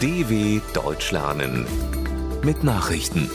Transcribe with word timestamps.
DW 0.00 0.60
Deutsch 0.74 1.10
lernen 1.10 1.66
mit 2.44 2.62
Nachrichten. 2.62 3.28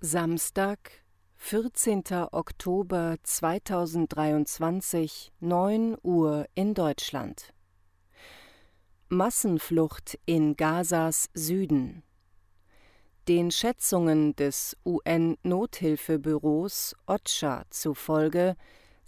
Samstag, 0.00 0.90
14. 1.36 2.02
Oktober 2.32 3.14
2023, 3.22 5.30
9 5.38 5.96
Uhr 6.02 6.46
in 6.56 6.74
Deutschland. 6.74 7.54
Massenflucht 9.08 10.18
in 10.26 10.56
Gazas 10.56 11.30
Süden. 11.32 12.02
Den 13.28 13.52
Schätzungen 13.52 14.34
des 14.34 14.76
UN-Nothilfebüros 14.84 16.96
OCHA 17.06 17.66
zufolge 17.70 18.56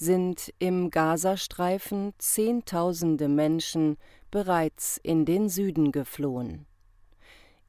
sind 0.03 0.53
im 0.59 0.91
Gazastreifen 0.91 2.13
Zehntausende 2.19 3.29
Menschen 3.29 3.99
bereits 4.33 4.99
in 5.05 5.25
den 5.25 5.49
Süden 5.49 5.93
geflohen. 5.93 6.67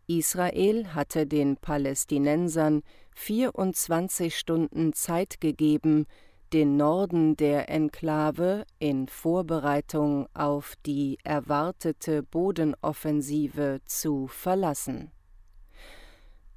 Israel 0.08 0.96
hatte 0.96 1.27
den 1.27 1.58
Palästinensern 1.58 2.82
24 3.16 4.36
Stunden 4.36 4.94
Zeit 4.94 5.41
gegeben, 5.41 6.08
den 6.54 6.76
Norden 6.76 7.38
der 7.38 7.70
Enklave 7.70 8.66
in 8.80 9.08
Vorbereitung 9.08 10.27
auf 10.34 10.74
die 10.88 11.20
erwartete 11.24 12.24
Bodenoffensive 12.24 13.82
zu 13.86 14.26
verlassen. 14.26 15.12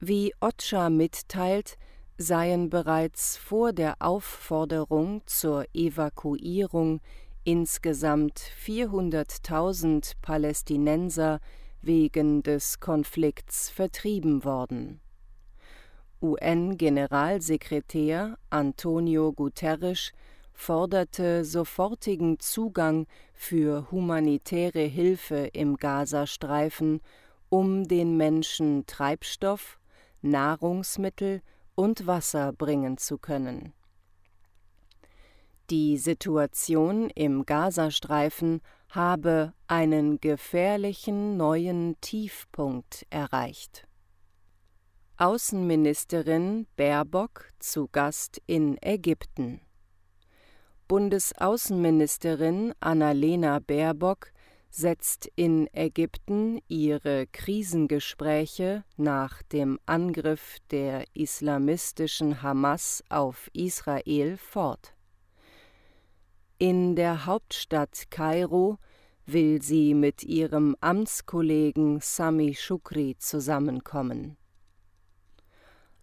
Wie 0.00 0.32
Otscha 0.40 0.88
mitteilt, 0.88 1.76
seien 2.18 2.70
bereits 2.70 3.36
vor 3.36 3.72
der 3.72 3.96
Aufforderung 4.00 5.22
zur 5.26 5.66
Evakuierung 5.74 7.00
insgesamt 7.44 8.40
400.000 8.64 10.14
Palästinenser 10.22 11.40
wegen 11.82 12.42
des 12.42 12.80
Konflikts 12.80 13.68
vertrieben 13.70 14.44
worden. 14.44 15.00
UN-Generalsekretär 16.22 18.38
Antonio 18.50 19.32
Guterres 19.32 20.12
forderte 20.54 21.44
sofortigen 21.44 22.40
Zugang 22.40 23.06
für 23.34 23.90
humanitäre 23.90 24.80
Hilfe 24.80 25.50
im 25.52 25.76
Gazastreifen, 25.76 27.02
um 27.50 27.86
den 27.86 28.16
Menschen 28.16 28.86
Treibstoff, 28.86 29.78
Nahrungsmittel 30.22 31.42
und 31.76 32.08
Wasser 32.08 32.52
bringen 32.52 32.98
zu 32.98 33.18
können. 33.18 33.72
Die 35.70 35.98
Situation 35.98 37.10
im 37.10 37.44
Gazastreifen 37.44 38.60
habe 38.88 39.52
einen 39.66 40.20
gefährlichen 40.20 41.36
neuen 41.36 42.00
Tiefpunkt 42.00 43.06
erreicht. 43.10 43.86
Außenministerin 45.16 46.66
Baerbock 46.76 47.52
zu 47.58 47.88
Gast 47.88 48.40
in 48.46 48.76
Ägypten. 48.82 49.60
Bundesaußenministerin 50.88 52.74
Annalena 52.80 53.58
Baerbock 53.58 54.30
setzt 54.76 55.30
in 55.36 55.68
Ägypten 55.72 56.60
ihre 56.68 57.26
Krisengespräche 57.28 58.84
nach 58.98 59.42
dem 59.42 59.78
Angriff 59.86 60.58
der 60.70 61.06
islamistischen 61.14 62.42
Hamas 62.42 63.02
auf 63.08 63.48
Israel 63.54 64.36
fort. 64.36 64.92
In 66.58 66.94
der 66.94 67.24
Hauptstadt 67.24 68.10
Kairo 68.10 68.76
will 69.24 69.62
sie 69.62 69.94
mit 69.94 70.24
ihrem 70.24 70.76
Amtskollegen 70.80 72.00
Sami 72.02 72.54
Shukri 72.54 73.16
zusammenkommen. 73.18 74.36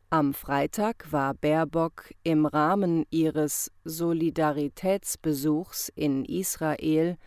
Am 0.09 0.33
Freitag 0.33 1.12
war 1.12 1.35
Baerbock 1.35 2.12
im 2.23 2.47
Rahmen 2.47 3.06
ihres 3.12 3.72
Solidaritätsbesuchs 3.83 5.91
in 5.95 6.25
Israel 6.25 7.19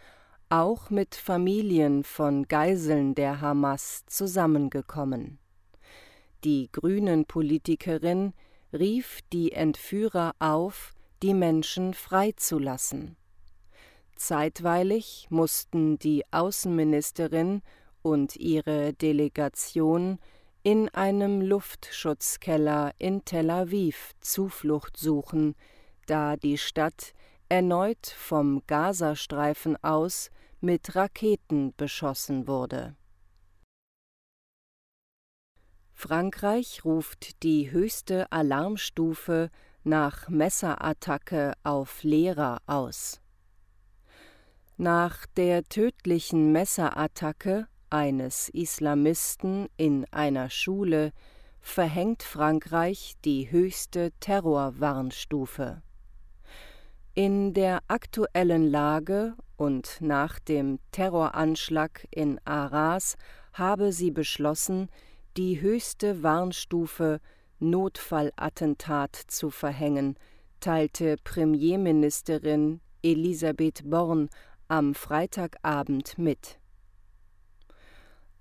auch 0.49 0.91
mit 0.91 1.15
Familien 1.15 2.05
von 2.05 2.47
Geiseln 2.47 3.15
der 3.15 3.41
Hamas 3.41 4.05
zusammengekommen. 4.07 5.39
Die 6.45 6.69
Grünen-Politikerin 6.71 8.33
rief 8.73 9.21
die 9.33 9.53
Entführer 9.53 10.35
auf, 10.39 10.93
die 11.23 11.35
Menschen 11.35 11.95
freizulassen. 11.95 13.17
Zeitweilig 14.15 15.27
mussten 15.31 15.99
die 15.99 16.25
Außenministerin 16.31 17.63
und 18.03 18.37
ihre 18.37 18.93
Delegation 18.93 20.19
in 20.63 20.89
einem 20.89 21.41
Luftschutzkeller 21.41 22.93
in 22.99 23.25
Tel 23.25 23.51
Aviv 23.51 24.13
Zuflucht 24.21 24.97
suchen, 24.97 25.55
da 26.07 26.37
die 26.37 26.59
Stadt 26.59 27.15
erneut 27.49 28.07
vom 28.07 28.63
Gazastreifen 28.67 29.77
aus 29.83 30.31
mit 30.61 30.97
Raketen 30.97 31.75
beschossen 31.77 32.47
wurde. 32.47 32.97
Frankreich 35.95 36.85
ruft 36.85 37.43
die 37.43 37.71
höchste 37.71 38.31
Alarmstufe 38.31 39.51
nach 39.85 40.29
Messerattacke 40.29 41.55
auf 41.63 42.03
Lehrer 42.03 42.59
aus. 42.67 43.21
Nach 44.77 45.25
der 45.37 45.65
tödlichen 45.65 46.53
Messerattacke 46.53 47.67
eines 47.89 48.51
Islamisten 48.51 49.69
in 49.77 50.05
einer 50.11 50.51
Schule 50.51 51.13
verhängt 51.61 52.23
Frankreich 52.23 53.15
die 53.25 53.51
höchste 53.51 54.13
Terrorwarnstufe. 54.21 55.83
In 57.19 57.55
der 57.55 57.81
aktuellen 57.89 58.71
Lage 58.71 59.37
und 59.57 60.03
nach 60.03 60.39
dem 60.39 60.79
Terroranschlag 60.93 62.07
in 62.11 62.39
Arras 62.45 63.17
habe 63.55 63.91
sie 63.91 64.11
beschlossen, 64.11 64.91
die 65.39 65.63
höchste 65.63 66.23
Warnstufe 66.23 67.23
Notfallattentat 67.59 69.17
zu 69.17 69.49
verhängen, 69.49 70.19
teilte 70.61 71.17
Premierministerin 71.25 72.83
Elisabeth 73.03 73.89
Born 73.89 74.29
am 74.69 74.95
Freitagabend 74.95 76.19
mit. 76.19 76.59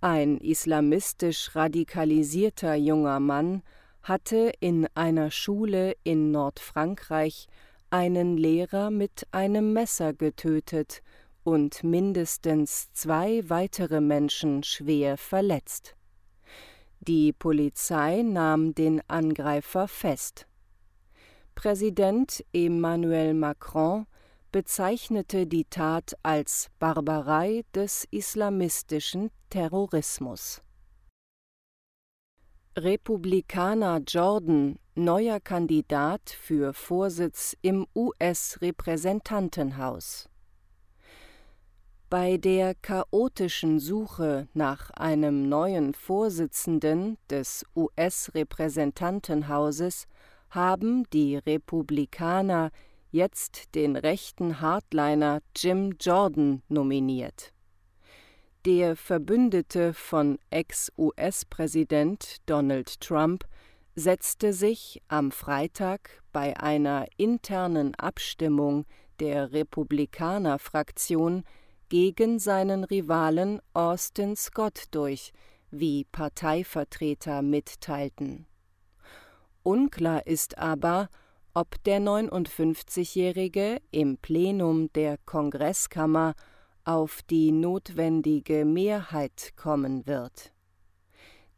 Ein 0.02 0.38
islamistisch 0.40 1.56
radikalisierter 1.56 2.76
junger 2.76 3.22
Mann 3.22 3.64
hatte 4.04 4.52
in 4.60 4.86
einer 4.96 5.32
Schule 5.32 5.96
in 6.04 6.32
Nordfrankreich 6.32 7.48
einen 7.90 8.38
Lehrer 8.38 8.92
mit 8.92 9.28
einem 9.32 9.74
Messer 9.74 10.14
getötet 10.14 11.02
und 11.44 11.84
mindestens 11.84 12.92
zwei 12.94 13.48
weitere 13.50 14.02
Menschen 14.02 14.64
schwer 14.64 15.18
verletzt. 15.18 15.96
Die 17.00 17.34
Polizei 17.34 18.24
nahm 18.24 18.74
den 18.74 19.02
Angreifer 19.08 19.88
fest. 19.88 20.48
Präsident 21.54 22.44
Emmanuel 22.52 23.34
Macron 23.34 24.08
bezeichnete 24.52 25.46
die 25.46 25.66
Tat 25.66 26.16
als 26.24 26.70
Barbarei 26.80 27.64
des 27.76 28.08
islamistischen 28.10 29.30
Terrorismus. 29.50 30.62
Republikaner 32.78 34.02
Jordan 34.06 34.78
neuer 34.96 35.40
Kandidat 35.40 36.30
für 36.30 36.74
Vorsitz 36.74 37.56
im 37.62 37.88
US-Repräsentantenhaus. 37.96 40.28
Bei 42.10 42.36
der 42.36 42.76
chaotischen 42.76 43.80
Suche 43.80 44.50
nach 44.54 44.90
einem 44.90 45.48
neuen 45.48 45.94
Vorsitzenden 45.94 47.18
des 47.30 47.66
US-Repräsentantenhauses 47.78 50.08
haben 50.50 51.10
die 51.12 51.38
Republikaner 51.38 52.72
jetzt 53.10 53.74
den 53.74 53.96
rechten 53.96 54.60
Hardliner 54.60 55.40
Jim 55.56 55.96
Jordan 55.98 56.62
nominiert. 56.68 57.55
Der 58.66 58.96
Verbündete 58.96 59.94
von 59.94 60.40
Ex-US-Präsident 60.50 62.38
Donald 62.48 63.00
Trump 63.00 63.46
setzte 63.94 64.54
sich 64.54 65.04
am 65.08 65.32
Freitag 65.32 66.24
bei 66.34 66.60
einer 66.60 67.06
internen 67.16 67.94
Abstimmung 67.94 68.88
der 69.20 69.52
Republikanerfraktion 69.52 71.44
gegen 71.90 72.40
seinen 72.40 72.84
Rivalen 72.86 73.62
Austin 73.74 74.36
Scott 74.36 74.86
durch, 74.90 75.32
wie 75.70 76.06
Parteivertreter 76.06 77.44
mitteilten. 77.44 78.48
Unklar 79.62 80.26
ist 80.26 80.58
aber, 80.58 81.10
ob 81.54 81.84
der 81.84 82.00
59-Jährige 82.00 83.80
im 83.92 84.18
Plenum 84.18 84.92
der 84.94 85.20
Kongresskammer 85.20 86.34
auf 86.86 87.22
die 87.24 87.52
notwendige 87.52 88.64
Mehrheit 88.64 89.54
kommen 89.56 90.08
wird. 90.08 90.54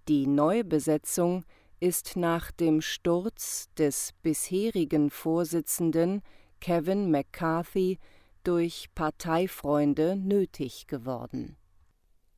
Die 0.07 0.25
Neubesetzung 0.25 1.43
ist 1.79 2.15
nach 2.15 2.51
dem 2.51 2.81
Sturz 2.81 3.69
des 3.77 4.13
bisherigen 4.23 5.09
Vorsitzenden 5.11 6.23
Kevin 6.59 7.11
McCarthy 7.11 7.99
durch 8.43 8.89
Parteifreunde 8.95 10.15
nötig 10.15 10.87
geworden. 10.87 11.57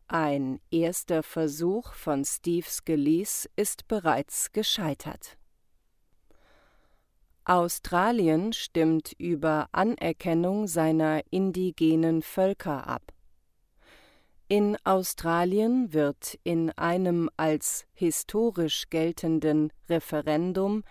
Ein 0.07 0.59
erster 0.71 1.21
Versuch 1.21 1.93
von 1.93 2.25
Steve 2.25 2.67
Scalise 2.67 3.47
ist 3.55 3.87
bereits 3.87 4.51
gescheitert. 4.51 5.38
Australien 7.49 8.53
stimmt 8.53 9.13
über 9.17 9.69
Anerkennung 9.71 10.67
seiner 10.67 11.23
indigenen 11.31 12.21
Völker 12.21 12.87
ab. 12.87 13.11
In 14.47 14.77
Australien 14.83 15.91
wird 15.91 16.37
in 16.43 16.69
einem 16.77 17.27
als 17.37 17.87
historisch 17.95 18.91
geltenden 18.91 19.73
Referendum 19.89 20.83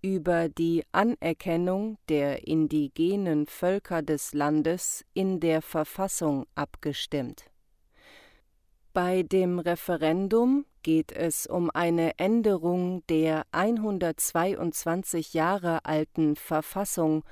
über 0.00 0.48
die 0.48 0.84
Anerkennung 0.90 1.98
der 2.08 2.46
indigenen 2.46 3.44
Völker 3.46 4.00
des 4.00 4.32
Landes 4.32 5.04
in 5.12 5.38
der 5.38 5.60
Verfassung 5.60 6.46
abgestimmt. 6.54 7.44
Bei 8.96 9.22
dem 9.22 9.58
Referendum 9.58 10.64
geht 10.82 11.12
es 11.12 11.46
um 11.46 11.70
eine 11.70 12.18
Änderung 12.18 13.06
der 13.08 13.44
122 13.52 15.34
Jahre 15.34 15.84
alten 15.84 16.34
Verfassung, 16.34 17.22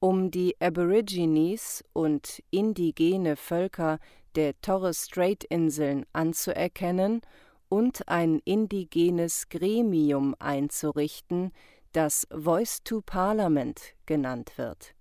um 0.00 0.32
die 0.32 0.56
Aborigines 0.60 1.84
und 1.92 2.42
indigene 2.50 3.36
Völker 3.36 4.00
der 4.34 4.60
Torres 4.62 5.04
Strait 5.04 5.44
Inseln 5.44 6.06
anzuerkennen 6.12 7.20
und 7.68 8.08
ein 8.08 8.40
indigenes 8.44 9.48
Gremium 9.48 10.34
einzurichten, 10.40 11.52
das 11.92 12.26
Voice 12.36 12.82
to 12.82 13.00
Parliament 13.00 13.94
genannt 14.06 14.58
wird. 14.58 14.96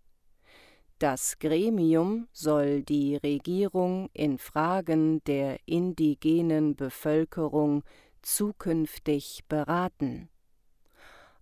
Das 1.01 1.37
Gremium 1.39 2.27
soll 2.31 2.83
die 2.83 3.15
Regierung 3.15 4.09
in 4.13 4.37
Fragen 4.37 5.23
der 5.23 5.57
indigenen 5.65 6.75
Bevölkerung 6.75 7.83
zukünftig 8.21 9.45
beraten. 9.49 10.29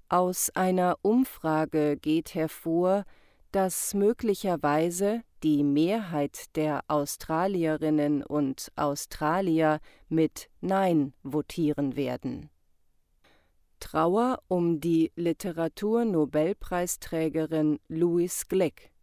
Aus 0.08 0.50
einer 0.52 0.98
Umfrage 1.02 1.98
geht 1.98 2.36
hervor, 2.36 3.04
dass 3.52 3.94
möglicherweise 3.94 5.24
die 5.44 5.66
Mehrheit 5.66 6.56
der 6.56 6.86
Australierinnen 6.88 8.24
und 8.24 8.72
Australier 8.78 9.82
mit 10.08 10.50
Nein 10.62 11.12
votieren 11.22 11.98
werden. 11.98 12.50
Trauer 13.82 14.40
um 14.48 14.80
die 14.80 15.12
Literaturnobelpreisträgerin 15.18 17.82
Louise 17.90 18.46
Glick. 18.48 18.94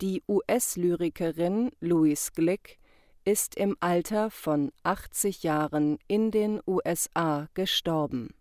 Die 0.00 0.22
US-Lyrikerin 0.28 1.72
Louise 1.80 2.30
Glick 2.32 2.78
ist 3.24 3.56
im 3.56 3.76
Alter 3.80 4.30
von 4.30 4.70
80 4.84 5.42
Jahren 5.42 5.98
in 6.06 6.30
den 6.30 6.60
USA 6.68 7.48
gestorben. 7.54 8.32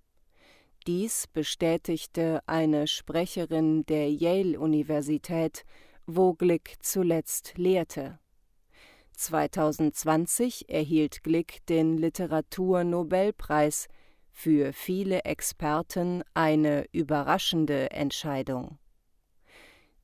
Dies 0.86 1.25
bestätigte 1.25 2.42
eine 2.45 2.86
Sprecherin 2.86 3.88
der 3.88 4.13
Yale-Universität, 4.13 5.65
wo 6.06 6.36
Glick 6.36 6.75
zuletzt 6.81 7.54
lehrte. 7.57 8.19
2020 9.13 10.69
erhielt 10.69 11.24
Glick 11.24 11.65
den 11.65 11.98
Literaturnobelpreis, 11.98 13.88
für 14.31 14.74
viele 14.74 15.24
Experten 15.24 16.21
eine 16.36 16.86
überraschende 16.92 17.89
Entscheidung. 17.89 18.77